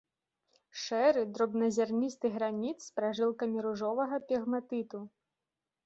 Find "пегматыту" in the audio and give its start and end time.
4.33-4.99